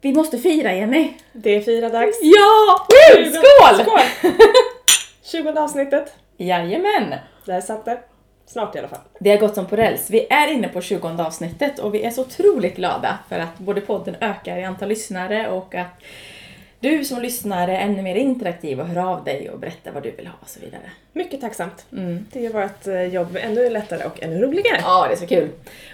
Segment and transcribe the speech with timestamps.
[0.00, 1.12] Vi måste fira Jenny!
[1.32, 2.18] Det är fira dags.
[2.22, 2.86] Ja!
[2.88, 3.24] Woo!
[3.24, 3.84] Skål!
[3.84, 4.32] Skål!
[5.22, 6.14] 20 avsnittet.
[6.36, 7.14] Jajamän!
[7.44, 7.98] Där satt det.
[8.46, 8.98] Snart i alla fall.
[9.20, 10.10] Det har gått som på räls.
[10.10, 13.80] Vi är inne på 20 avsnittet och vi är så otroligt glada för att både
[13.80, 16.02] podden ökar i antal lyssnare och att
[16.80, 20.10] du som lyssnar är ännu mer interaktiv och hör av dig och berättar vad du
[20.10, 20.82] vill ha och så vidare.
[21.12, 21.86] Mycket tacksamt.
[21.92, 22.26] Mm.
[22.32, 24.78] Det gör vårt eh, jobb ännu lättare och ännu roligare.
[24.82, 25.48] Ja, det är så kul.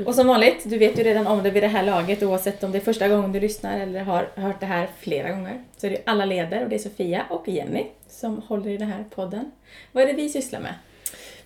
[0.06, 2.72] Och som vanligt, du vet ju redan om det vid det här laget oavsett om
[2.72, 5.64] det är första gången du lyssnar eller har hört det här flera gånger.
[5.76, 8.88] Så är det alla leder och det är Sofia och Jenny som håller i den
[8.88, 9.50] här podden.
[9.92, 10.74] Vad är det vi sysslar med?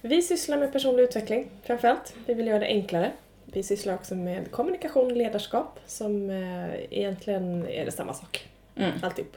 [0.00, 2.14] Vi sysslar med personlig utveckling framförallt.
[2.26, 3.10] Vi vill göra det enklare.
[3.44, 8.48] Vi sysslar också med kommunikation och ledarskap som eh, egentligen är det samma sak.
[8.78, 8.92] Mm.
[9.02, 9.36] Alltihop.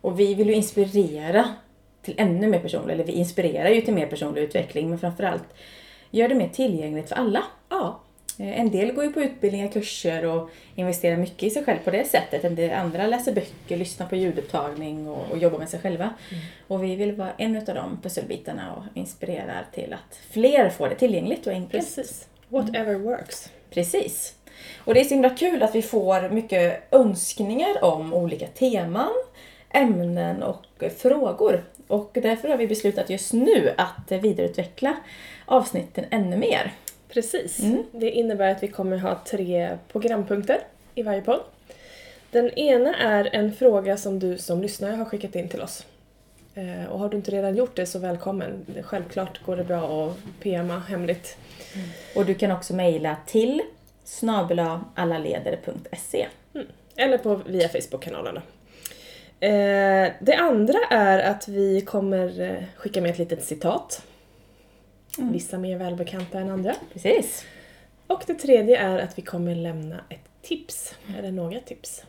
[0.00, 1.54] Och vi vill ju inspirera
[2.02, 5.44] till ännu mer personlig, eller vi inspirerar ju till mer personlig utveckling, men framförallt
[6.10, 7.42] gör det mer tillgängligt för alla.
[7.68, 8.00] Ja,
[8.38, 11.90] Eh, En del går ju på utbildningar, kurser och investerar mycket i sig själv på
[11.90, 12.44] det sättet.
[12.44, 16.14] En del andra läser böcker, lyssnar på ljudupptagning och, och jobbar med sig själva.
[16.68, 20.94] Och vi vill vara en av de pusselbitarna och inspirerar till att fler får det
[20.94, 21.72] tillgängligt och enkelt.
[21.96, 22.28] precis.
[22.48, 23.50] Whatever works.
[23.70, 24.34] Precis.
[24.84, 29.12] Och det är så himla kul att vi får mycket önskningar om olika teman,
[29.70, 30.64] ämnen och
[30.98, 31.64] frågor.
[31.88, 34.96] Och därför har vi beslutat just nu att vidareutveckla
[35.44, 36.72] avsnitten ännu mer.
[37.08, 37.60] Precis.
[37.60, 37.82] Mm.
[37.92, 40.58] Det innebär att vi kommer ha tre programpunkter
[40.94, 41.40] i varje podd.
[42.30, 45.86] Den ena är en fråga som du som lyssnare har skickat in till oss.
[46.54, 48.66] Eh, Och har du inte redan gjort det så välkommen.
[48.82, 51.36] Självklart går det bra att PMa hemligt.
[52.16, 53.62] Och du kan också mejla till
[54.06, 56.26] snabelaallaleder.se.
[56.96, 58.42] Eller på, via Facebook-kanalerna.
[59.40, 64.02] Eh, Det andra är att vi kommer eh, skicka med ett litet citat.
[65.18, 66.74] Vissa mer välbekanta än andra.
[66.92, 67.44] Precis.
[68.06, 72.02] Och det tredje är att vi kommer lämna ett tips, eller några tips.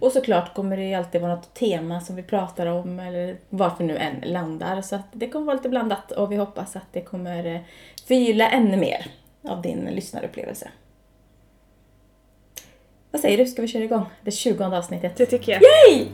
[0.00, 3.84] Och såklart kommer det ju alltid vara något tema som vi pratar om eller varför
[3.84, 4.82] nu än landar.
[4.82, 7.60] Så att det kommer vara lite blandat och vi hoppas att det kommer eh,
[8.08, 9.06] förgylla ännu mer
[9.48, 10.70] av din lyssnarupplevelse.
[13.10, 13.46] Vad säger du?
[13.46, 15.16] Ska vi köra igång det 20 avsnittet?
[15.16, 15.62] Det tycker jag.
[15.62, 16.06] Yay!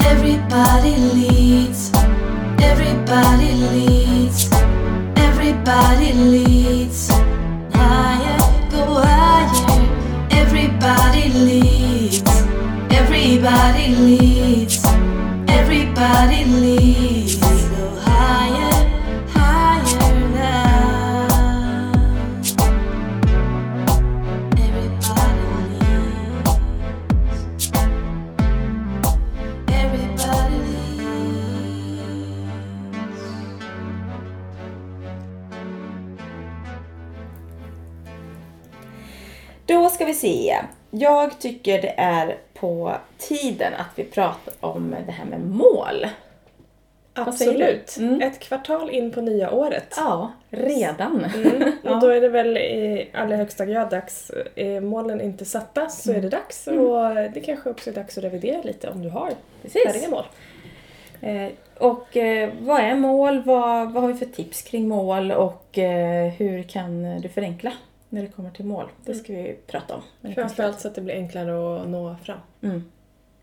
[0.00, 1.92] Everybody leads.
[2.62, 4.50] Everybody leads.
[5.16, 6.55] Everybody leads.
[41.36, 46.06] Jag tycker det är på tiden att vi pratar om det här med mål.
[47.14, 47.96] Absolut.
[47.98, 48.22] Mm.
[48.22, 49.94] Ett kvartal in på nya året.
[49.96, 51.24] Ja, redan.
[51.24, 51.72] Mm.
[51.84, 54.30] Och då är det väl i allra högsta grad dags.
[54.54, 56.18] Är målen inte satta så Mm.
[56.18, 56.66] är det dags.
[56.66, 59.30] Och det kanske också är dags att revidera lite om du har
[59.62, 59.82] Precis.
[59.86, 60.24] färdiga mål.
[61.20, 61.48] Eh,
[61.78, 63.42] och eh, vad är mål?
[63.44, 65.32] Vad, vad har vi för tips kring mål?
[65.32, 67.72] Och eh, hur kan du förenkla
[68.16, 68.86] när det kommer till mål?
[69.04, 70.34] Det ska vi prata om.
[70.34, 72.38] Framförallt så att det blir enklare att nå fram.
[72.62, 72.84] Mm.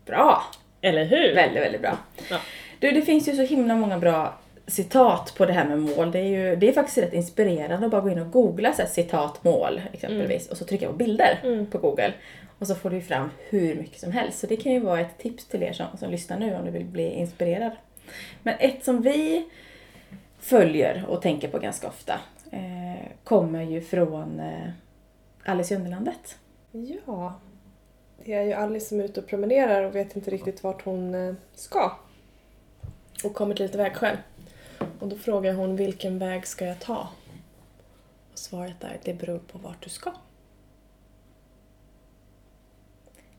[0.06, 0.42] Bra!
[0.80, 1.34] Eller hur?
[1.34, 1.98] Väldigt, väldigt bra.
[2.30, 2.38] Ja.
[2.78, 4.34] Du, det finns ju så himla många bra
[4.66, 6.12] citat på det här med mål.
[6.12, 8.82] Det är ju det är faktiskt rätt inspirerande att bara gå in och googla så
[8.82, 11.66] här, citat mål exempelvis och så trycka på bilder Mm.
[11.66, 12.12] på Google.
[12.58, 14.38] Och så får du fram hur mycket som helst.
[14.38, 16.70] Så det kan ju vara ett tips till er som, som lyssnar nu om du
[16.70, 17.72] vill bli inspirerad.
[18.42, 19.44] Men ett som vi
[20.40, 22.20] följer och tänker på ganska ofta
[22.54, 24.70] eh, kommer ju från eh,
[25.44, 26.38] Alice i Underlandet.
[26.72, 27.34] Ja.
[28.24, 31.14] Det är ju Alice som är ute och promenerar och vet inte riktigt vart hon
[31.14, 31.92] eh, ska.
[33.24, 34.16] Och kommer till ett vägskäl.
[34.98, 37.08] Och då frågar hon vilken väg ska jag ta?
[38.32, 40.12] Och svaret är det beror på vart du ska.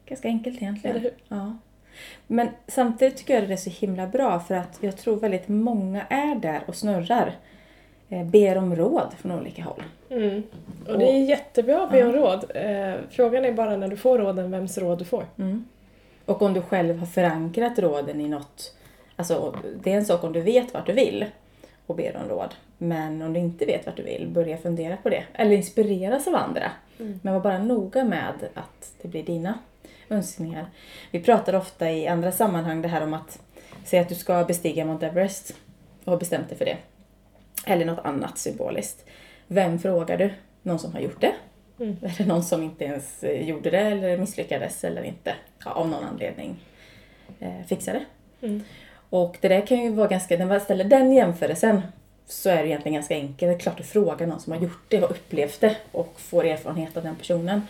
[0.06, 0.96] Ganska enkelt egentligen.
[0.96, 1.18] Eller hur?
[1.28, 1.58] Ja.
[2.28, 6.06] Men samtidigt tycker jag det är så himla bra för att jag tror väldigt många
[6.06, 7.36] är där och snurrar.
[8.16, 9.84] Eh, ber om råd från olika håll.
[10.10, 10.44] Mm.
[10.88, 12.52] Och det är jättebra att be om råd.
[12.56, 15.26] Eh, frågan är bara när du får råden, vems råd du får.
[15.38, 15.66] Mm.
[16.26, 18.76] Och om du själv har förankrat råden i något.
[19.16, 21.26] Alltså det är en sak om du vet vart du vill
[21.86, 22.56] och ber om råd.
[22.78, 25.24] Men om du inte vet vart du vill, börja fundera på det.
[25.34, 26.72] Eller inspireras av andra.
[27.22, 29.60] Men var bara noga med att det blir dina
[30.10, 30.66] önskningar.
[31.12, 33.40] Vi pratar ofta i andra sammanhang det här om att
[33.86, 35.56] säga att du ska bestiga Mount Everest
[36.04, 36.78] och har bestämt dig för det.
[37.66, 39.06] Eller något annat symboliskt.
[39.48, 40.34] Vem frågar du?
[40.62, 41.34] Någon som har gjort det?
[41.80, 41.98] Mm.
[42.02, 45.36] Eller någon som inte ens eh, gjorde det eller misslyckades eller inte
[45.66, 46.56] ja, av någon anledning
[47.40, 48.00] eh, fixade
[48.40, 48.48] det.
[48.48, 48.64] Mm.
[49.10, 51.82] Och det där kan ju vara ganska, när man ställer den jämförelsen
[52.28, 53.40] så är det egentligen ganska enkelt.
[53.40, 56.46] Det är klart att fråga någon som har gjort det och upplevt det och får
[56.46, 57.62] erfarenhet av den personen.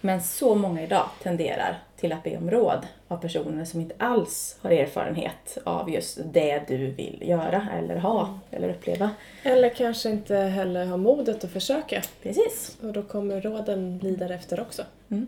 [0.00, 4.56] Men så många idag tenderar till att be om råd av personer som inte alls
[4.60, 9.10] har erfarenhet av just det du vill göra eller ha eller uppleva.
[9.42, 12.02] Eller kanske inte heller ha modet att försöka.
[12.22, 12.76] Precis.
[12.82, 14.82] Och då kommer råden bli därefter också.
[15.10, 15.26] Mm.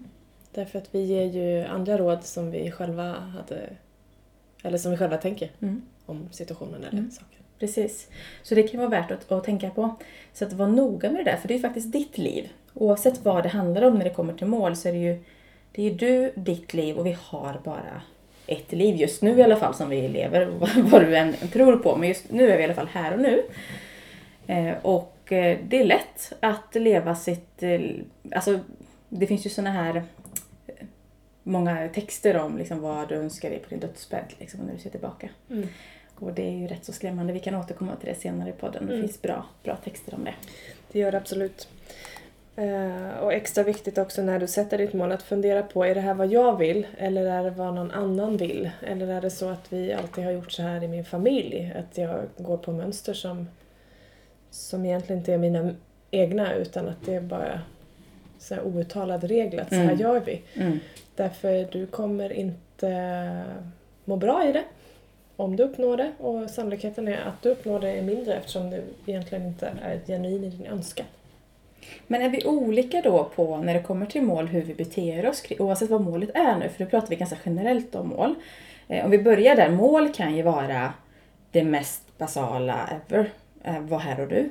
[0.53, 3.61] Därför att vi ger ju andra råd som vi själva hade...
[4.63, 5.83] Eller som vi själva tänker Mm.
[6.07, 7.11] om situationen eller Mm.
[7.11, 7.39] saken.
[7.59, 8.09] Precis.
[8.43, 9.95] Så det kan vara värt att, att tänka på.
[10.33, 12.49] Så att vara noga med det där, för det är ju faktiskt ditt liv.
[12.75, 15.19] Oavsett vad det handlar om när det kommer till mål så är det ju
[15.73, 18.03] det är du, ditt liv och vi har bara
[18.47, 20.47] ett liv just nu i alla fall som vi lever,
[20.91, 21.97] vad- du än tror på.
[21.97, 23.43] Men just nu är vi i alla fall här och nu.
[24.47, 27.63] Eh, och eh, det är lätt att leva sitt...
[27.63, 27.81] Eh,
[28.33, 28.59] alltså,
[29.09, 30.03] det finns ju såna här
[31.43, 34.91] många texter om liksom, vad du önskar dig på din dödsbädd liksom, när du ser
[34.91, 35.29] tillbaka.
[35.51, 35.69] Mm.
[36.19, 37.33] Och det är ju rätt så skrämmande.
[37.33, 38.87] Vi kan återkomma till det senare i podden.
[38.87, 39.07] Det Mm.
[39.07, 40.35] finns bra, bra texter om det.
[40.93, 41.69] Det gör det absolut.
[42.57, 46.01] Eh, och extra viktigt också när du sätter ditt mål att fundera på, är det
[46.01, 46.87] här vad jag vill?
[46.99, 48.71] Eller är det vad någon annan vill?
[48.87, 51.73] Eller är det så att vi alltid har gjort så här i min familj?
[51.79, 53.49] Att jag går på mönster som,
[54.51, 55.71] som egentligen inte är mina
[56.11, 57.61] egna utan att det är bara
[58.39, 59.99] så här outtalad regel att så här Mm.
[60.01, 60.43] gör vi.
[60.55, 60.79] Mm.
[61.17, 63.45] Därför du kommer inte
[64.05, 64.65] må bra i det
[65.37, 68.83] om du uppnår det och sannolikheten är att du uppnår det är mindre eftersom du
[69.07, 71.07] egentligen inte är genuin i din önskan.
[72.07, 75.43] Men är vi olika då på när det kommer till mål hur vi beter oss
[75.59, 76.69] oavsett vad målet är nu?
[76.69, 78.35] För nu pratar vi ganska generellt om mål.
[78.89, 80.93] Eh, om vi börjar där, mål kan ju vara
[81.51, 83.31] det mest basala ever.
[83.65, 84.51] Eh, var här och du.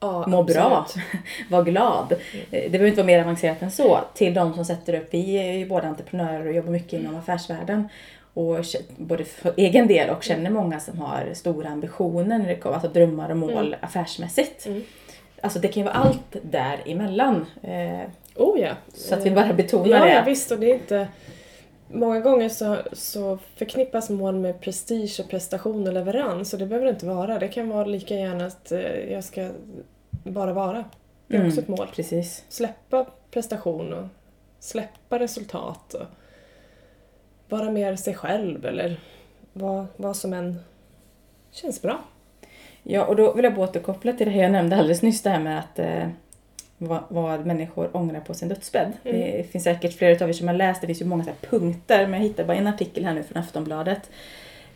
[0.00, 0.76] Ja, Må bra.
[0.76, 1.06] absolut.
[1.50, 2.12] Var glad.
[2.12, 2.18] Eh,
[2.50, 3.98] Det behöver inte vara mer avancerat än så.
[4.14, 7.88] Till de som sätter upp, vi är ju båda entreprenörer och jobbar mycket inom affärsvärlden.
[8.34, 8.64] Och
[8.96, 12.90] både för egen del och känner många som har stora ambitioner när det kommer, alltså
[12.90, 14.66] drömmar och mål affärsmässigt.
[14.66, 14.82] Mm.
[15.42, 17.46] Alltså det kan ju vara allt däremellan.
[17.62, 18.72] Eh, Oh ja.
[18.94, 20.12] så att vi bara betonar ja, det.
[20.12, 20.50] ja, visst.
[20.50, 21.08] Och det är inte...
[21.92, 26.86] Många gånger så, så förknippas mål med prestige och prestation och leverans och det behöver
[26.86, 27.38] det inte vara.
[27.38, 29.50] Det kan vara lika gärna att eh, jag ska
[30.24, 30.84] bara vara.
[31.26, 31.48] Det är Mm.
[31.48, 31.88] också ett mål.
[31.94, 32.44] Precis.
[32.48, 34.06] Släppa prestation och
[34.60, 36.06] släppa resultat och
[37.48, 39.00] vara mer sig själv eller
[39.52, 40.60] vad, vad som än
[41.50, 42.00] känns bra.
[42.90, 45.58] Ja, och då vill jag återkoppla till det jag nämnde alldeles nyss, det här med
[45.58, 46.08] att eh,
[46.78, 48.92] vad, vad människor ångrar på sin dödsbädd.
[49.04, 49.20] Mm.
[49.20, 52.06] Det finns säkert flera av er som har läst, det finns ju många så punkter,
[52.06, 54.10] men jag hittade bara en artikel här nu från Aftonbladet.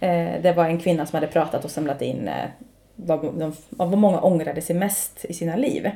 [0.00, 2.50] Eh, det var en kvinna som hade pratat och samlat in eh,
[2.96, 5.90] vad, de, vad många ångrade sig mest i sina liv.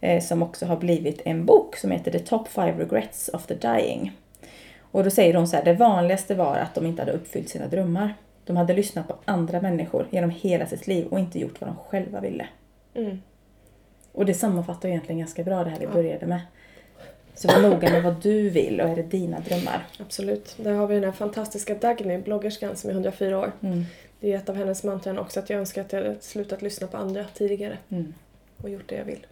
[0.00, 3.54] Eh, som också har blivit en bok som heter The Top 5 Regrets of the
[3.54, 4.12] Dying.
[4.80, 7.66] Och då säger hon så här, det vanligaste var att de inte hade uppfyllt sina
[7.66, 8.14] drömmar.
[8.44, 11.76] De hade lyssnat på andra människor genom hela sitt liv och inte gjort vad de
[11.76, 12.46] själva ville.
[12.94, 13.22] Mm.
[14.12, 15.90] Och det sammanfattar egentligen ganska bra det här vi Ja.
[15.92, 16.40] började med.
[17.34, 19.86] Så var noga med vad du vill och är det dina drömmar.
[20.00, 20.54] Absolut.
[20.58, 23.52] Där har vi den här fantastiska Dagny, bloggerskan som är 104 år.
[23.60, 23.84] Mm.
[24.20, 26.86] Det är ett av hennes mantran också att jag önskar att jag hade slutat lyssna
[26.86, 28.14] på andra tidigare Mm.
[28.62, 29.26] och gjort det jag vill.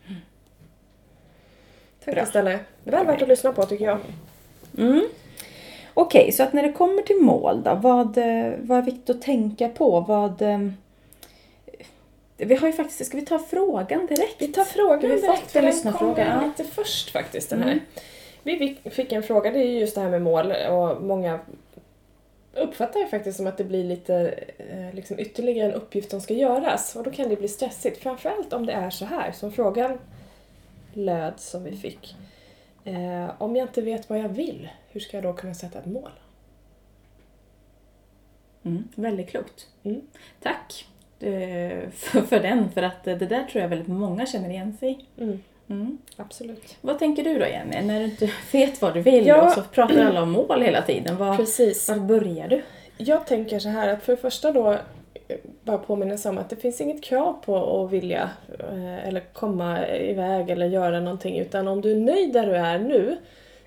[2.05, 2.23] Tack Bra.
[2.25, 2.61] istället.
[2.85, 3.99] Väl värt att lyssna på tycker jag.
[4.79, 5.03] Mm.
[5.95, 8.19] Okej, så att när det kommer till mål då, vad,
[8.59, 10.01] vad är viktigt att tänka på?
[10.01, 10.59] Vad, eh,
[12.37, 14.37] vi har ju faktiskt, ska vi ta frågan direkt?
[14.39, 16.15] Vi tar frågan har direkt, fått för en den kom
[16.49, 17.73] lite först faktiskt den här.
[17.73, 17.81] Mm.
[18.43, 21.39] Vi fick- en fråga, det är ju just det här med mål och många
[22.55, 26.35] uppfattar ju faktiskt som att det blir lite eh, liksom ytterligare en uppgift som ska
[26.35, 28.03] göras och då kan det bli stressigt.
[28.03, 29.99] Framförallt om det är så här som frågan
[30.93, 32.15] löd som vi fick.
[32.85, 35.87] Eh, om jag inte vet vad jag vill, hur ska jag då kunna sätta ett
[35.87, 36.11] mål?
[38.65, 38.89] Mm.
[38.95, 39.67] Väldigt klokt.
[39.83, 40.01] Mm.
[40.43, 40.87] Tack
[41.21, 44.91] eh, för, för den, för att det där tror jag väldigt många känner igen sig
[45.17, 45.23] i.
[45.23, 45.99] Mm, Mm.
[46.17, 46.77] absolut.
[46.81, 49.47] Vad tänker du då Jenny, när du inte vet vad du vill Ja.
[49.47, 51.17] och så pratar alla om mål hela tiden?
[51.17, 51.89] Var, Precis.
[51.89, 52.63] var börjar du?
[52.97, 54.79] Jag tänker så här att för det första då eh,
[55.63, 60.51] bara påminna om att det finns inget krav på att vilja eh, eller komma iväg
[60.51, 63.17] eller göra någonting utan om du är nöjd där du är nu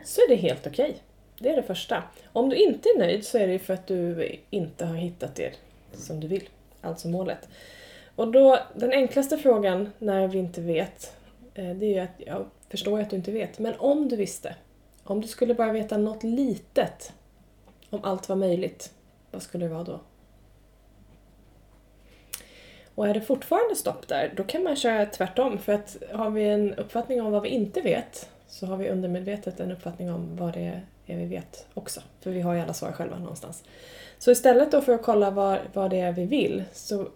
[0.03, 0.95] så är det helt okej.
[1.39, 2.03] Det är det första.
[2.33, 5.53] Om du inte är nöjd så är det för att du inte har hittat det
[5.93, 6.49] som du vill,
[6.81, 7.49] alltså målet.
[8.15, 11.17] Och då, den enklaste frågan när vi inte vet,
[11.53, 14.15] eh, det är ju att jag förstår ju att du inte vet, men om du
[14.15, 14.55] visste,
[15.03, 17.13] om du skulle bara veta något litet
[17.89, 18.93] om allt var möjligt,
[19.31, 19.99] vad skulle det vara då?
[22.95, 25.57] Och är det fortfarande stopp där, då kan man köra tvärtom.
[25.57, 29.59] För att har vi en uppfattning om vad vi inte vet så har vi undermedvetet
[29.59, 32.01] en uppfattning om vad det vi vet också.
[32.21, 33.63] För vi har ju alla svar själva någonstans.
[34.17, 37.07] Så istället då för att kolla vad, vad det är vi vill, så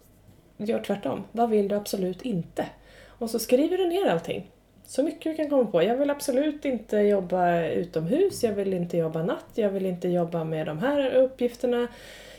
[0.58, 1.24] gör tvärtom.
[1.32, 2.66] Vad vill du absolut inte?
[3.08, 4.52] Och så skriver du ner allting.
[4.86, 5.84] Så mycket du kan komma på.
[5.84, 10.44] Jag vill absolut inte jobba utomhus, jag vill inte jobba natt, jag vill inte jobba
[10.44, 11.88] med de här uppgifterna.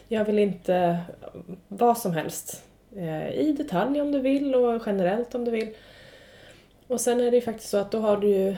[0.08, 2.64] Jag vill inte mm, vad som helst.
[2.96, 5.74] Eh, I detalj om du vill och generellt om du vill.
[6.86, 8.56] Och sen är det ju faktiskt så att då har du ju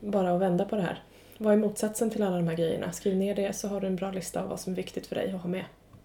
[0.00, 1.02] bara att vända på det här.
[1.44, 2.92] Vad är motsatsen till alla de här grejerna?
[2.92, 5.14] Skriv ner det så har du en bra lista av vad som är viktigt för
[5.14, 5.64] dig att ha med.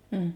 [0.09, 0.33] Mm.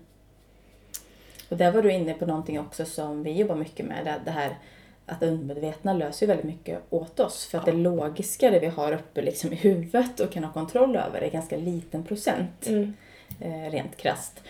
[1.50, 4.22] Och där var du inne på någonting också som vi jobbar mycket med.
[4.26, 4.58] Det- här
[5.06, 7.46] att det undermedvetna löser väldigt mycket åt oss.
[7.46, 10.96] För att det logiska, det vi har uppe liksom i huvudet och kan ha kontroll
[10.96, 12.68] över, är ganska liten procent.
[12.68, 12.94] Mm.
[13.40, 14.44] eh, rent krasst.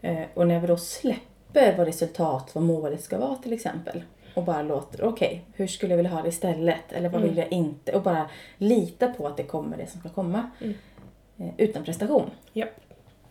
[0.00, 4.02] Eh, och när vi då släpper vad resultat, vad målet ska vara till exempel
[4.34, 6.92] och bara låter, okej, hur skulle jag vilja ha det istället?
[6.92, 7.28] Eller vad Mm.
[7.28, 7.92] vill jag inte?
[7.92, 10.50] Och bara lita på att det kommer det som ska komma.
[10.60, 10.74] Mm.
[11.38, 12.30] Eh, utan prestation.
[12.52, 12.80] Japp.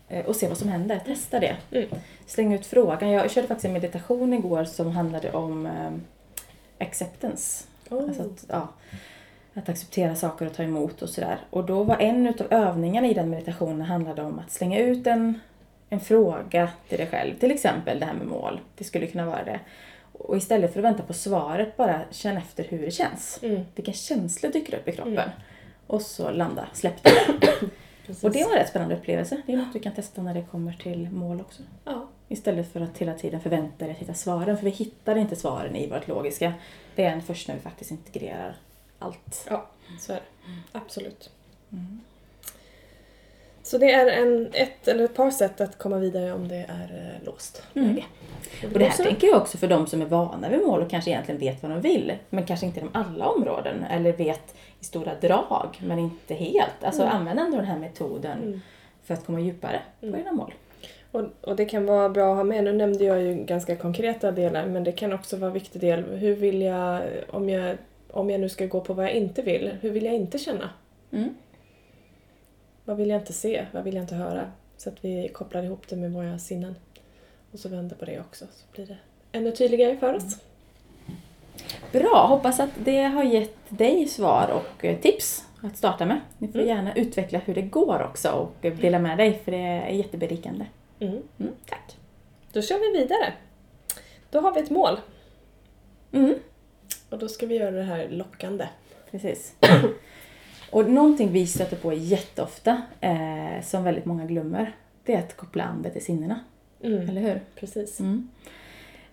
[0.08, 0.98] Eh, och se vad som händer.
[1.06, 1.56] Testa det.
[1.70, 1.88] Mm.
[2.26, 3.10] Släng ut frågan.
[3.10, 5.90] Jag körde faktiskt en meditation igår som handlade om eh,
[6.86, 7.64] acceptance.
[7.90, 8.02] Oh.
[8.04, 8.68] Alltså att, ja,
[9.54, 11.38] att acceptera saker och ta emot och sådär.
[11.50, 15.40] Och då var en utav övningarna i den meditationen handlade om att slänga ut en,
[15.90, 17.38] en fråga till dig själv.
[17.38, 18.60] Till exempel det här med mål.
[18.76, 19.60] Det skulle kunna vara det.
[20.18, 23.38] Och istället för att vänta på svaret, bara känn efter hur det känns.
[23.42, 23.62] Mm.
[23.74, 25.18] Vilka känslor dyker upp i kroppen.
[25.18, 25.30] Mm.
[25.86, 27.10] Och så landa, släpp det.
[28.22, 29.42] Och det var en rätt spännande upplevelse.
[29.46, 31.62] Det är något du kan testa när det kommer till mål också.
[31.84, 32.08] Ja.
[32.28, 34.56] Istället för att hela tiden förvänta dig att hitta svaren.
[34.56, 36.54] För vi hittar inte svaren i vårt logiska.
[36.94, 38.56] Det är först när vi faktiskt integrerar
[38.98, 39.46] allt.
[39.50, 39.66] ja,
[40.00, 40.78] så är det.
[40.78, 41.30] Absolut.
[41.72, 42.00] Mm.
[43.68, 47.12] Så det är en, ett eller ett par sätt att komma vidare om det är
[47.20, 47.88] eh, låst Mm.
[47.88, 48.04] läge.
[48.72, 51.10] Och det här tänker jag också för de som är vana vid mål och kanske
[51.10, 52.12] egentligen vet vad de vill.
[52.30, 53.84] Men kanske inte inom alla områden.
[53.90, 56.74] Eller vet i stora drag men inte helt.
[56.84, 57.14] Alltså Mm.
[57.16, 58.60] använd ändå den här metoden Mm.
[59.04, 60.18] för att komma djupare på Mm.
[60.18, 60.54] dina mål.
[61.12, 64.30] Och, och det kan vara bra att ha med, nu nämnde jag ju ganska konkreta
[64.32, 66.04] delar, men det kan också vara en viktig del.
[66.04, 67.76] Hur vill jag, om jag,
[68.10, 70.70] om jag nu ska gå på vad jag inte vill, hur vill jag inte känna?
[71.12, 71.34] Mm.
[72.88, 73.66] Vad vill jag inte se?
[73.72, 74.52] Vad vill jag inte höra?
[74.76, 76.74] Så att vi kopplar ihop det med våra sinnen.
[77.52, 78.96] Och så vänder på det också, så blir det
[79.32, 80.36] ännu tydligare för oss.
[81.92, 86.20] Bra, hoppas att det har gett dig svar och eh, tips att starta med.
[86.38, 86.68] Ni får Mm.
[86.68, 90.66] gärna utveckla hur det går också och dela med dig för det är jätteberikande.
[91.00, 91.22] Mm.
[91.38, 91.96] Mm, tack!
[92.52, 93.32] Då kör vi vidare.
[94.30, 95.00] Då har vi ett mål
[96.12, 96.34] Mm.
[97.10, 98.68] och då ska vi göra det här lockande.
[99.10, 99.54] Precis.
[100.70, 104.72] Och någonting vi stöter på jätteofta, eh, som väldigt många glömmer,
[105.04, 106.40] det är att koppla an det till sinnena.
[106.84, 107.08] Mm.
[107.08, 107.40] Eller hur?
[107.54, 108.00] Precis.
[108.00, 108.28] Mm.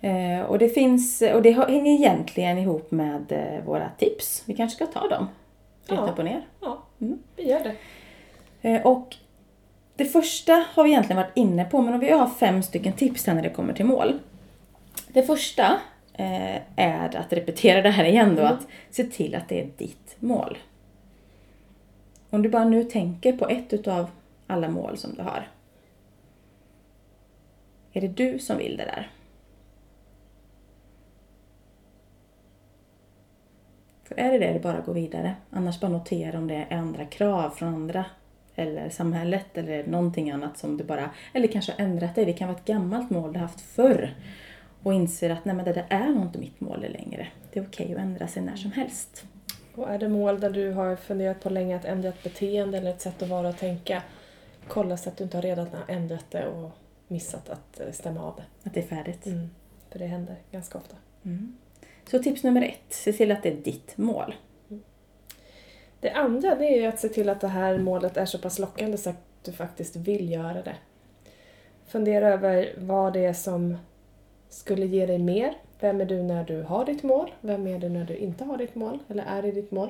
[0.01, 4.43] Eh, och det finns, och det hänger egentligen ihop med eh, våra tips.
[4.45, 5.27] Vi kanske ska ta dem.
[5.87, 6.09] Rätt Ja.
[6.11, 6.47] upp och ner.
[6.61, 7.19] Ja, Mm.
[7.35, 7.75] vi gör det.
[8.69, 9.15] Eh, och
[9.95, 13.33] det första har vi egentligen varit inne på, men vi har fem stycken tips här
[13.33, 14.19] när det kommer till mål.
[15.07, 15.77] Det första
[16.13, 18.53] eh, är att repetera det här igen då, Mm.
[18.53, 20.57] att se till att det är ditt mål.
[22.35, 24.09] Om du bara nu tänker på ett utav
[24.47, 25.47] alla mål som du har.
[27.93, 29.11] Är det du som vill det där?
[34.03, 35.35] För är det det, är det bara att gå vidare.
[35.49, 38.05] Annars bara notera om det är andra krav från andra.
[38.55, 41.09] Eller samhället eller någonting annat som du bara...
[41.33, 42.25] Eller kanske har ändrat dig.
[42.25, 44.15] Det kan vara ett gammalt mål du haft förr.
[44.83, 47.27] Och inser att nej men det där är nog inte mitt mål längre.
[47.53, 49.25] Det är okej att ändra sig när som helst.
[49.75, 52.91] Och är det mål där du har funderat på länge att ändra ett beteende eller
[52.91, 54.03] ett sätt att vara och tänka,
[54.67, 56.71] kolla så att du inte har redan ändrat det och
[57.07, 58.67] missat att eh, stämma av det.
[58.67, 59.25] Att det är färdigt.
[59.25, 59.49] Mm.
[59.89, 60.95] För det händer ganska ofta.
[61.25, 61.57] Mm.
[62.11, 62.93] Så tips nummer ett.
[62.93, 64.35] Se till att det är ditt mål.
[65.99, 68.97] Det andra det är att se till att det här målet är så pass lockande
[68.97, 70.75] så att du faktiskt vill göra det.
[71.87, 73.77] Fundera över vad det är som
[74.49, 75.53] skulle ge dig mer.
[75.79, 77.31] Vem är du när du har ditt mål?
[77.41, 79.89] Vem är du när du inte har ditt mål eller är i ditt mål?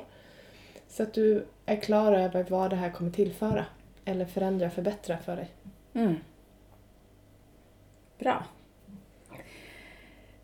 [0.88, 3.66] Så att du är klar över vad det här kommer tillföra
[4.06, 5.48] eller förändra, förbättra för dig.
[5.94, 6.16] Mm.
[8.20, 8.44] Bra.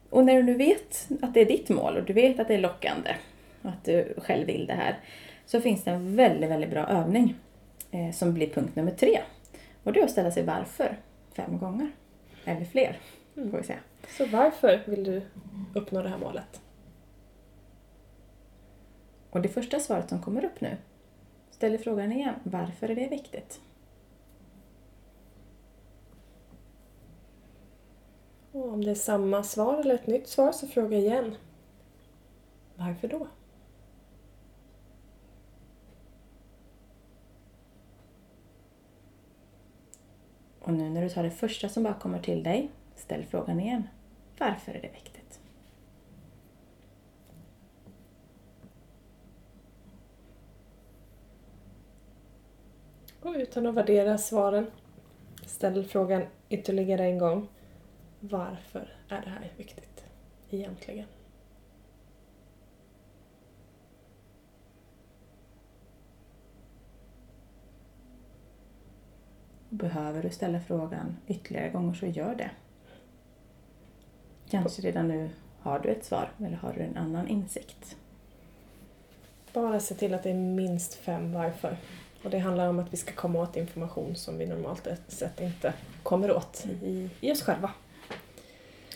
[0.10, 2.54] Och när du nu vet att det är ditt mål och du vet att det
[2.54, 3.16] är lockande
[3.62, 5.00] och att du själv vill det här
[5.46, 7.36] så finns det en väldigt, väldigt bra övning
[7.92, 9.20] eh, som blir punkt nummer tre.
[9.84, 10.98] Och det är att ställa sig varför
[11.34, 11.92] fem gånger.
[12.46, 12.98] Eller fler,
[13.36, 13.80] får vi säga.
[14.18, 15.22] Så varför vill du
[15.76, 16.62] uppnå det här målet?
[19.30, 20.78] Och det första svaret som kommer upp nu
[21.52, 22.36] ställer frågan igen.
[22.44, 23.62] Varför är det viktigt?
[28.52, 31.36] Och om det är samma svar eller ett nytt svar så fråga igen.
[32.76, 33.28] Varför då?
[40.60, 42.70] Och nu när du tar det första som bara kommer till dig,
[43.02, 43.88] ställ frågan igen.
[44.38, 45.40] Varför är det viktigt?
[53.22, 54.72] Och utan att värdera svaren,
[55.46, 57.48] ställ frågan ytterligare en gång.
[58.20, 60.06] Varför är det här viktigt
[60.50, 61.08] egentligen?
[69.70, 72.52] Behöver du ställa frågan ytterligare gånger så gör det.
[74.52, 75.30] Kanske redan nu
[75.62, 77.96] har du ett svar eller har du en annan insikt.
[79.54, 81.78] Bara se till att det är minst fem varför.
[82.24, 85.74] Och det handlar om att vi ska komma åt information som vi normalt sett inte
[86.04, 87.72] kommer åt i, i oss själva.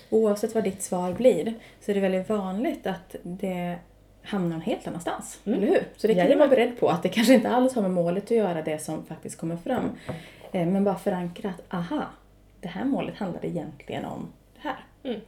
[0.10, 3.78] Oavsett vad ditt svar blir så är det väldigt vanligt att det
[4.24, 5.40] hamnar någon helt annanstans.
[5.46, 5.60] Mm.
[5.60, 5.84] Eller hur?
[5.98, 6.38] Så det kan du Jajamän.
[6.40, 9.06] vara beredd på att det kanske inte alls har med målet att göra det som
[9.06, 9.90] faktiskt kommer fram.
[10.52, 12.04] Eh, Men bara förankra att aha,
[12.62, 14.28] det här målet handlade egentligen om.
[15.06, 15.20] Mm.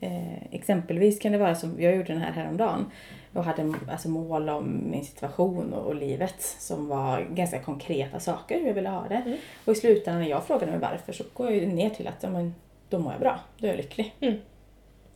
[0.00, 2.90] Eh, exempelvis kan det vara som, jag gjorde den här häromdagen
[3.32, 8.60] och hade alltså, mål om min situation och, och livet som var ganska konkreta saker
[8.60, 9.22] hur jag ville ha det.
[9.26, 9.38] Mm.
[9.64, 12.30] Och i slutändan när jag frågade mig varför så går jag ner till att ja,
[12.30, 12.54] men,
[12.88, 14.14] då mår jag bra, då är jag lycklig.
[14.20, 14.34] Mm.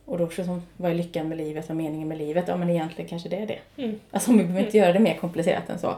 [0.05, 2.47] Och då så vad är lyckan med livet, vad är meningen med livet?
[2.47, 3.83] Ja men egentligen kanske det är det.
[3.83, 3.99] Mm.
[4.11, 5.89] Alltså vi behöver inte göra det mer komplicerat än så.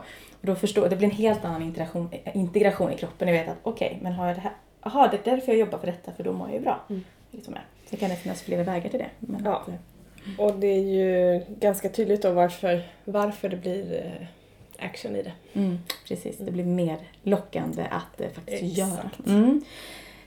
[0.42, 3.28] Och då förstår, det blir en helt annan integration, integration i kroppen.
[3.28, 4.54] Jag vet att okej, men har jag det här,
[4.84, 6.80] jaha det är därför jag jobbar för detta för då mår jag ju bra.
[6.90, 7.04] Mm.
[7.32, 7.54] Liksom
[7.92, 7.98] det.
[7.98, 9.10] Kan det finnas flera vägar till det.
[9.20, 9.56] Men Ja.
[9.56, 9.74] att, eh,
[10.38, 14.28] Och det är ju ganska tydligt då varför, varför det blir eh,
[14.86, 15.32] action i det.
[15.54, 18.78] Mm, precis, det blir mer lockande att eh, faktiskt Exakt.
[18.78, 19.10] göra.
[19.38, 19.62] Mm.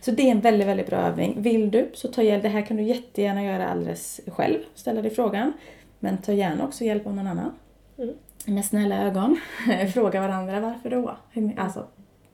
[0.01, 1.43] Så det är en väldigt, väldigt bra övning.
[1.43, 2.43] Vill du så ta hjälp.
[2.43, 4.59] Det här kan du jättegärna göra alldeles själv.
[4.75, 5.53] Ställa dig frågan.
[5.99, 7.53] Men ta gärna också hjälp av någon annan.
[7.99, 8.15] Mm.
[8.47, 9.41] Med snälla ögon.
[9.95, 11.17] Fråga varandra varför då.
[11.57, 11.87] Alltså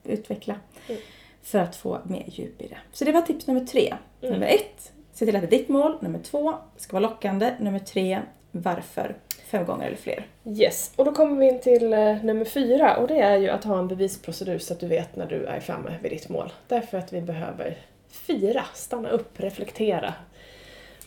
[0.03, 0.55] utveckla.
[0.89, 1.01] Mm.
[1.43, 2.77] För att få mer djup i det.
[2.91, 3.93] Så det var tips nummer tre.
[4.21, 4.33] Mm.
[4.33, 5.97] Nummer ett, se till att det är ditt mål.
[5.99, 7.53] Nummer två, ska vara lockande.
[7.59, 8.21] Nummer tre,
[8.51, 9.15] varför.
[9.45, 10.27] Fem gånger eller fler.
[10.45, 13.63] Yes, och då kommer vi in till eh, nummer fyra och det är ju att
[13.63, 16.53] ha en bevisprocedur så att du vet när du är framme vid ditt mål.
[16.67, 20.13] Därför att vi behöver fira, stanna upp, reflektera.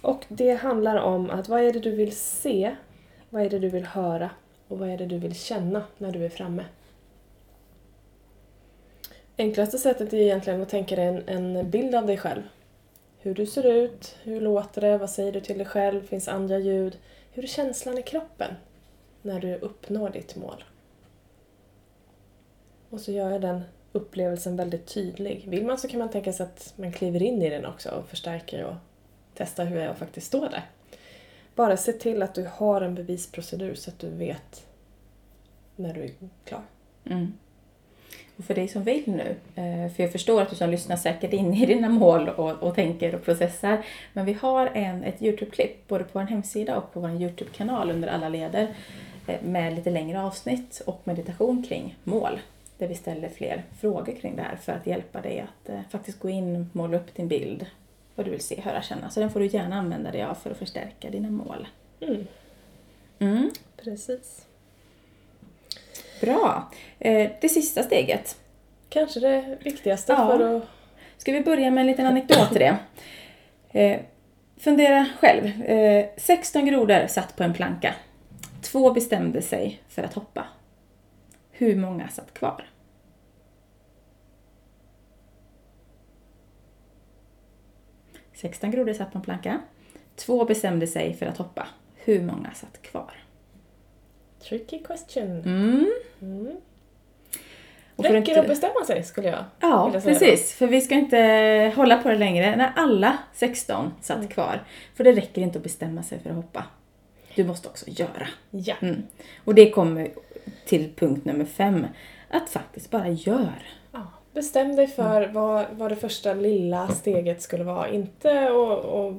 [0.01, 2.77] Och det handlar om att vad är det du vill se,
[3.31, 4.31] vad är det du vill höra
[4.69, 6.65] och vad är det du vill känna när du är framme.
[9.37, 12.43] Enklaste sättet är egentligen att tänka dig en, en bild av dig själv.
[13.25, 16.59] Hur du ser ut, hur låter det, vad säger du till dig själv, finns andra
[16.59, 16.99] ljud?
[17.33, 18.55] Hur är känslan i kroppen
[19.23, 20.65] när du uppnår ditt mål?
[22.91, 23.61] Och så gör jag den
[23.93, 25.45] upplevelsen väldigt tydlig.
[25.49, 28.09] Vill man så kan man tänka sig att man kliver in i den också och
[28.09, 28.75] förstärker och
[29.35, 30.71] testar hur jag faktiskt står där.
[31.55, 34.67] Bara se till att du har en bevisprocedur så att du vet
[35.77, 36.11] när du är
[36.45, 36.63] klar.
[37.05, 37.33] Mm.
[38.37, 41.33] Och för dig som vill nu, eh, för jag förstår att du som lyssnar säkert
[41.33, 43.85] in i dina mål och, och tänker och processar.
[44.13, 48.09] Men vi har en, ett Youtube-klipp både på vår hemsida och på vår Youtube-kanal under
[48.09, 48.69] alla leder
[49.27, 52.41] eh, med lite längre avsnitt och meditation kring mål.
[52.79, 56.19] Där vi ställer fler frågor kring det här för att hjälpa dig att eh, faktiskt
[56.21, 57.67] gå in, måla upp din bild,
[58.15, 59.11] vad du vill se, höra, känna.
[59.11, 61.67] Så den får du gärna använda dig av för att förstärka dina mål.
[62.01, 62.27] Mm,
[63.19, 63.51] Mm.
[63.77, 64.47] precis.
[66.25, 66.71] Bra!
[66.99, 68.37] Eh, det sista steget
[68.89, 70.27] Kanske det viktigaste Ja.
[70.27, 70.63] för att...
[71.17, 72.77] Ska vi börja med en liten anekdot till det?
[73.81, 74.01] Eh,
[74.57, 75.63] fundera själv.
[75.63, 77.95] Eh, 16 grodor satt på en planka.
[78.63, 80.47] Två bestämde sig för att hoppa.
[81.51, 82.65] Hur många satt kvar?
[88.33, 89.61] Sexton grodor satt på en planka.
[90.17, 91.69] Två bestämde sig för att hoppa.
[91.97, 93.24] Hur många satt kvar?
[94.49, 95.25] Tricky question.
[95.43, 95.91] Mm.
[96.23, 96.57] Mm.
[97.97, 100.53] Och Räcker inte- att bestämma sig skulle jag Ja, precis.
[100.55, 102.57] För vi ska inte hålla på det längre.
[102.57, 104.29] När alla 16 satt Mm.
[104.29, 104.63] kvar.
[104.95, 106.65] För det räcker inte att bestämma sig för att hoppa.
[107.35, 108.29] Du måste också göra.
[108.51, 108.75] Ja.
[108.83, 109.03] Mm.
[109.45, 110.09] Och det kommer
[110.67, 111.87] till punkt nummer fem.
[112.31, 113.63] Att faktiskt bara gör.
[113.93, 114.01] Ja,
[114.33, 117.89] bestäm dig för vad, vad det första lilla steget skulle vara.
[117.89, 119.15] Inte att att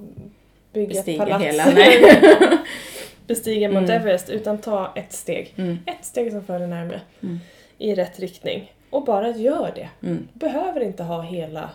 [0.73, 1.45] bygga Bestiga ett palats.
[1.45, 2.03] hela, nej.
[3.27, 4.01] Bestiga Mount Mm.
[4.01, 4.29] Everest.
[4.29, 5.53] Utan ta ett steg.
[5.57, 5.77] Mm.
[5.85, 7.01] Ett steg som för dig närmare.
[7.23, 7.39] Mm.
[7.77, 8.73] I rätt riktning.
[8.89, 9.89] Och bara gör det.
[10.07, 10.27] Mm.
[10.33, 11.69] Behöver inte ha hela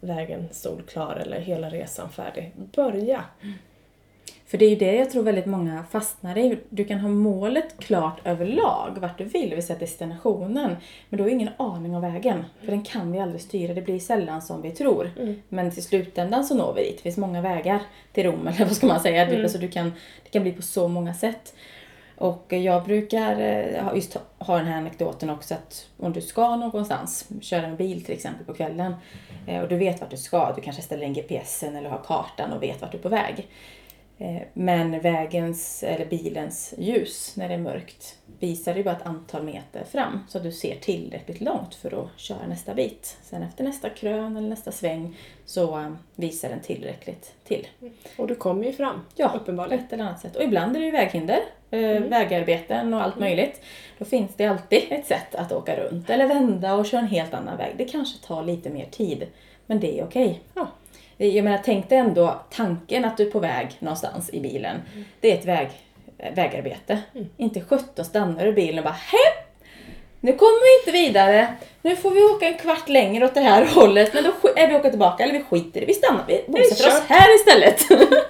[0.00, 2.52] vägen solklar eller hela resan färdig.
[2.56, 3.24] Börja.
[4.52, 6.58] För det är ju det jag tror väldigt många fastnar i.
[6.68, 10.76] Du kan ha målet klart överlag, vart du vill, det vill säga destinationen.
[11.08, 12.44] Men du har ingen aning om vägen.
[12.60, 15.10] För den kan vi aldrig styra, det blir sällan som vi tror.
[15.48, 16.96] Men till slutändan så når vi dit.
[16.96, 19.26] Det finns många vägar till Rom, eller vad ska man säga.
[19.26, 19.42] Mm.
[19.42, 19.92] Alltså du kan,
[20.24, 21.54] det kan bli på så många sätt.
[22.16, 26.20] Och jag brukar eh, ha- just ha- ha den här anekdoten också att om du
[26.20, 28.94] ska någonstans, köra en bil till exempel på kvällen
[29.46, 32.52] eh, och du vet vart du ska, du kanske ställer in GPSen eller har kartan
[32.52, 33.48] och vet vart du är på väg.
[34.18, 39.42] Eh, Men vägens eller bilens ljus när det är mörkt visar ju bara ett antal
[39.42, 43.16] meter fram så att du ser tillräckligt långt för att köra nästa bit.
[43.22, 47.66] Sen efter nästa krön eller nästa sväng så eh, visar den tillräckligt till.
[48.16, 49.84] Och du kommer ju fram, Ja, på uppenbarligen.
[49.84, 50.36] ett eller annat sätt.
[50.36, 51.38] Och ibland är det ju väghinder,
[51.70, 53.60] eh, vägarbeten och allt möjligt.
[53.98, 57.34] Då finns det alltid ett sätt att åka runt eller vända och köra en helt
[57.34, 57.74] annan väg.
[57.78, 59.26] Det kanske tar lite mer tid,
[59.66, 60.40] men det är okej.
[60.54, 60.66] Ja.
[61.28, 64.76] Jag menar, tänk dig ändå tanken att du är på väg någonstans i bilen.
[65.20, 65.68] Det är ett väg,
[66.18, 66.98] eh, vägarbete.
[67.36, 69.44] Inte sjutton stannar du i bilen och bara Hej!
[70.20, 71.48] Nu kommer vi inte vidare.
[71.82, 74.14] Nu får vi åka en kvart längre åt det här hållet.
[74.14, 76.24] Men då är vi åka tillbaka eller vi skiter i Vi stannar.
[76.26, 77.88] Vi bosätter oss här istället.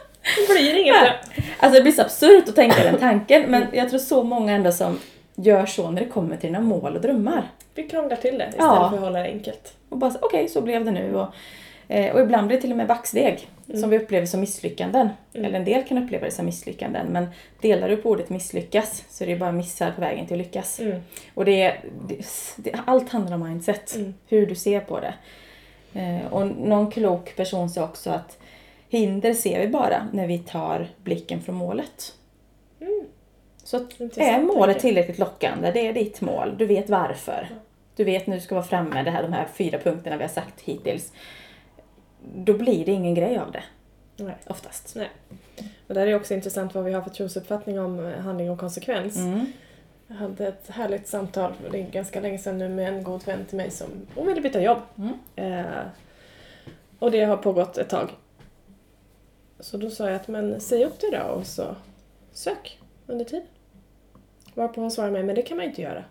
[0.49, 1.13] Det blir inget Ja.
[1.59, 4.73] Alltså det blir så absurt att tänka den tanken men jag tror så många ändå
[4.73, 5.01] som
[5.35, 7.49] gör så när det kommer till dina mål och drömmar.
[7.75, 8.89] Vi krånglar till det istället Ja.
[8.91, 9.73] för att hålla det enkelt.
[9.89, 11.15] Och bara okej så blev det nu.
[11.17, 11.27] Och,
[11.89, 13.49] eh, och ibland blir det till och med backsteg
[13.81, 15.09] som vi upplever som misslyckanden.
[15.35, 17.27] Eller en del kan uppleva det som misslyckanden men
[17.61, 20.81] delar du på ordet misslyckas så är det bara missar på vägen till att lyckas.
[20.81, 21.01] Mm.
[21.35, 21.81] Och det, är-
[22.57, 24.15] det, allt handlar om mindset, Mm.
[24.29, 25.15] hur du ser på det.
[26.01, 28.39] Eh, och någon klok person sa också att
[28.89, 32.13] hinder ser vi bara när vi tar blicken från målet.
[33.65, 33.89] Så Mm.
[33.99, 37.49] Intressant är målet tillräckligt lockande, det är ditt mål, du vet varför.
[37.97, 40.29] Du vet när du ska vara framme, det här, de här fyra punkterna vi har
[40.29, 41.13] sagt hittills.
[42.35, 43.65] Då blir det ingen grej av det,
[44.17, 44.35] Nej.
[44.47, 44.95] oftast.
[44.97, 45.11] Nej.
[45.87, 49.17] Och där är också intressant vad vi har för trosuppfattning om eh, handling och konsekvens.
[49.17, 49.47] Mm.
[50.07, 53.45] Jag hade ett härligt samtal, det är ganska länge sedan nu, med en god vän
[53.45, 54.79] till mig som hon ville byta jobb.
[54.99, 55.15] Mm.
[55.37, 55.83] Eh,
[56.99, 58.11] och det har pågått ett tag.
[59.61, 61.77] Så då sa jag att men säg upp det då och så
[62.33, 63.47] sök under tiden.
[64.55, 66.05] Varpå hon svarade mig, men det kan man inte göra.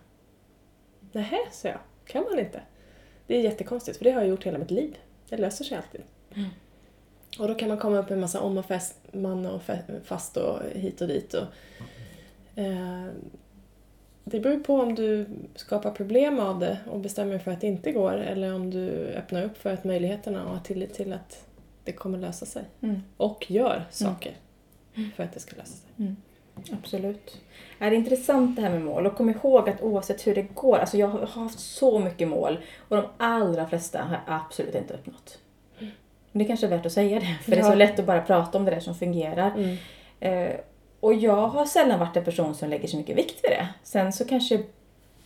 [1.12, 1.78] Nähä, sa jag.
[2.04, 2.60] Kan man inte?
[3.26, 4.96] Det är jättekonstigt, för det har jag gjort hela mitt liv.
[5.32, 6.00] Det löser sig alltid.
[7.38, 9.62] Och då kan man komma upp med en massa om och fast, man och
[10.04, 11.34] fast och hit och dit.
[11.34, 11.46] Och,
[12.60, 13.06] eh,
[14.24, 17.92] det beror på om du skapar problem av det och bestämmer för att det inte
[17.92, 21.46] går eller om du öppnar upp för att möjligheterna och har tillit till att
[21.84, 22.64] det kommer lösa sig.
[22.80, 23.02] Mm.
[23.16, 24.32] Och gör saker
[25.16, 25.90] för att det ska lösa sig.
[26.72, 27.40] Absolut.
[27.78, 30.78] Är det intressant det här med mål och kom ihåg att oavsett hur det går,
[30.78, 34.94] alltså jag har haft så mycket mål och de allra flesta har jag absolut inte
[34.94, 35.38] uppnått.
[36.32, 37.74] Men det kanske är värt att säga det, för det är så Ja.
[37.74, 39.50] lätt att bara prata om det där som fungerar.
[39.56, 39.76] Mm.
[40.20, 40.56] Eh,
[41.00, 43.68] och jag har sällan varit en person som lägger så mycket vikt vid det.
[43.82, 44.60] Sen så kanske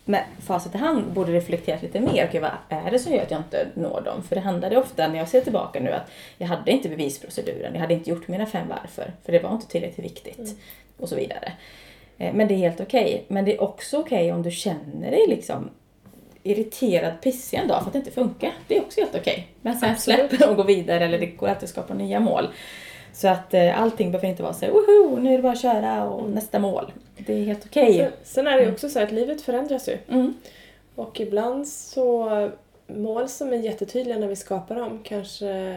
[0.08, 2.26] med facit i hand borde reflekterat lite mer.
[2.28, 4.22] Okej, vad är det som gör att jag inte når dem?
[4.22, 7.74] För det handlade ofta, när jag ser tillbaka nu, att jag hade inte bevisproceduren.
[7.74, 9.12] Jag hade inte gjort mina fem varför.
[9.24, 10.56] För det var inte tillräckligt viktigt.
[10.98, 11.52] Och så vidare.
[12.18, 13.24] Eh, Men det är helt okej.
[13.28, 15.70] Men det är också okej om du känner dig liksom
[16.42, 18.52] irriterad, pissig en dag för att det inte funkar.
[18.68, 19.46] Det är också helt okej.
[19.62, 20.30] Men sen Absolut.
[20.30, 22.48] släpper och går vidare eller det går alltid att skapa nya mål.
[23.16, 25.60] Så att eh, allting behöver inte vara så här, woho, nu är det bara att
[25.60, 26.92] köra och nästa mål.
[27.16, 27.96] Det är helt okej.
[27.96, 29.98] Sen, sen är det ju också så att livet förändras ju.
[30.08, 30.34] Mm.
[30.94, 32.50] Och ibland så
[32.86, 35.76] mål som är jättetydliga när vi skapar dem kanske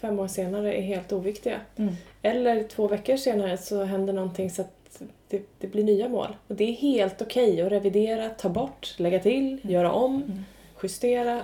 [0.00, 1.60] fem år senare är helt oviktiga.
[1.76, 1.94] Mm.
[2.22, 6.36] Eller två veckor senare så händer någonting så att det, det blir nya mål.
[6.48, 10.44] Och det är helt okej att revidera, ta bort, lägga till, göra om,
[10.82, 11.40] justera.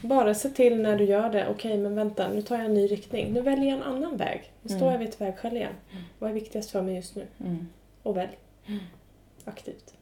[0.00, 2.86] Bara se till när du gör det, okej men vänta, nu tar jag en ny
[2.86, 3.32] riktning.
[3.32, 4.52] Nu väljer jag en annan väg.
[4.68, 5.72] Nu står jag vid ett vägskäl igen.
[6.18, 7.26] Vad är viktigast för mig just nu?
[7.40, 7.68] Mm.
[8.02, 8.38] Och välj.
[9.44, 9.94] Aktivt.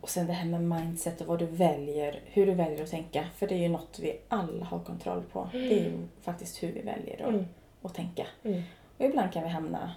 [0.00, 3.24] Och sen det här med mindset och vad du väljer, hur du väljer att tänka.
[3.36, 5.48] För det är ju något vi alla har kontroll på.
[5.52, 7.44] Det är ju faktiskt hur vi väljer att, Mm.
[7.82, 8.26] att tänka.
[8.42, 8.62] Mm.
[8.98, 9.94] Och ibland kan vi hamna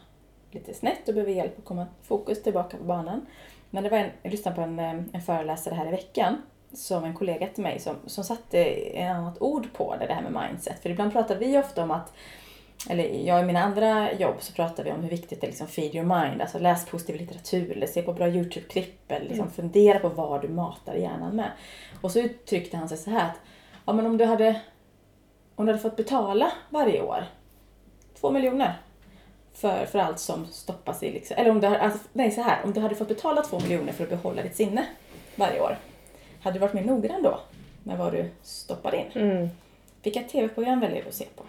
[0.52, 3.26] lite snett och behöver hjälp att komma fokus tillbaka på banan.
[3.70, 6.42] Men det var en, jag lyssnade på en, eh, en föreläsare här i veckan
[6.74, 10.30] som en kollega till mig som, som satte ett annat ord på det, det här
[10.30, 10.80] med mindset.
[10.80, 12.14] För ibland pratar vi ofta om att
[12.90, 15.68] eller jag i mina andra jobb så pratar vi om hur viktigt det är liksom
[15.68, 20.00] feed your mind, alltså läs positiv litteratur eller se på bra YouTube-klipp eller liksom fundera
[20.00, 21.52] på vad du matar hjärnan med.
[22.02, 23.36] Och så uttryckte han sig så här att
[23.86, 24.62] ja, men om du hade
[25.56, 27.24] om du hade fått betala varje år
[28.20, 28.74] två miljoner
[29.54, 32.60] för, för allt som stoppas i liksom, eller om du, har- alltså, nej så här,
[32.64, 34.86] om du hade fått betala två miljoner för att behålla ditt sinne
[35.36, 35.78] varje år,
[36.42, 37.40] hade du varit mer noggrann då
[37.84, 39.06] med vad du stoppar in?
[39.16, 39.50] Mm.
[40.04, 41.44] Vilka tv-program väljer du att se på?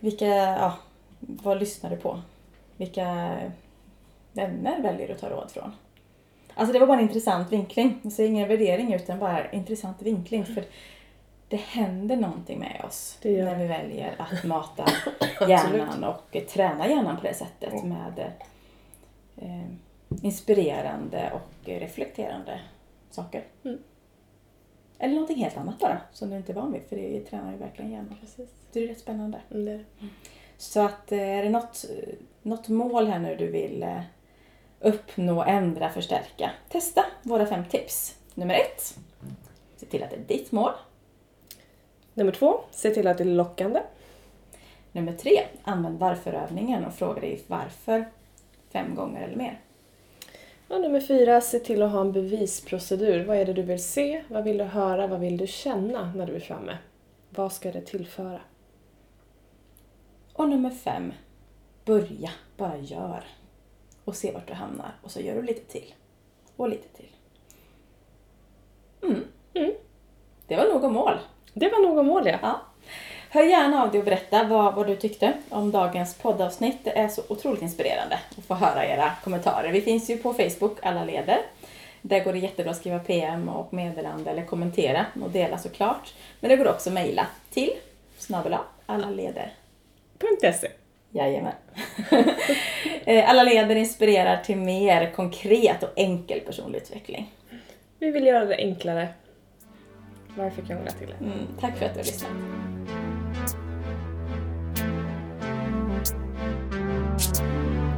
[0.00, 0.74] Vilka, ja,
[1.20, 2.20] vad lyssnar du på?
[2.76, 3.36] Vilka
[4.32, 5.72] vänner väljer du att ta råd från?
[6.54, 8.00] Alltså det var bara en intressant vinkling.
[8.02, 10.44] Jag säger ingen värdering utan bara intressant vinkling.
[10.46, 10.64] För
[11.48, 14.84] det händer någonting med oss när vi väljer att mata
[15.48, 18.32] hjärnan och träna hjärnan på det sättet med
[19.36, 19.66] eh,
[20.22, 22.60] inspirerande och reflekterande
[23.10, 23.44] saker.
[23.64, 23.78] Mm.
[25.02, 27.58] Eller någonting helt annat bara, som du inte är van vid, för det tränar ju
[27.58, 28.16] verkligen hjärnan.
[28.20, 28.48] Precis.
[28.72, 29.40] Det är rätt spännande.
[29.50, 29.84] Mm, det är det.
[30.56, 31.84] Så att eh, är det något,
[32.42, 34.00] något mål här nu du vill eh,
[34.80, 38.18] uppnå, ändra, förstärka, testa våra fem tips.
[38.34, 38.98] Nummer ett,
[39.76, 40.72] se till att det är ditt mål.
[42.14, 43.82] Nummer två, se till att det är lockande.
[44.92, 48.04] Nummer tre, använd varför-övningen och fråga dig varför
[48.72, 49.60] fem gånger eller mer.
[50.70, 53.24] Och nummer fyra, se till att ha en bevisprocedur.
[53.24, 54.24] Vad är det du vill se?
[54.28, 55.06] Vad vill du höra?
[55.06, 56.78] Vad vill du känna när du är framme?
[57.30, 58.40] Vad ska det tillföra?
[60.32, 61.12] Och nummer fem,
[61.84, 63.24] börja, bara gör.
[64.04, 64.92] Och se vart du hamnar.
[65.02, 65.94] Och så gör du lite till.
[66.56, 67.10] Och lite till.
[69.02, 69.24] Mm.
[69.54, 69.72] Mm.
[70.46, 71.14] Det var nog om mål.
[71.54, 72.38] Det var nog om mål ja.
[72.42, 72.60] Ja.
[73.32, 76.78] Hör gärna av dig och berätta vad, vad du tyckte om dagens poddavsnitt.
[76.84, 79.72] Det är så otroligt inspirerande att få höra era kommentarer.
[79.72, 81.38] Vi finns ju på Facebook, alla leder.
[82.02, 86.14] Där går det jättebra att skriva PM och meddelande eller kommentera och dela såklart.
[86.40, 87.70] Men det går också att mejla till
[88.18, 89.52] snabel alla leder.
[90.40, 90.68] .se.
[91.10, 91.52] Jajamän.
[93.04, 97.34] Eh, alla leder inspirerar till mer konkret och enkel personlig utveckling.
[97.98, 99.08] Vi vill göra det enklare.
[100.36, 101.24] Varför krångla till det?
[101.24, 102.79] Mm, tack för att du har lyssnat.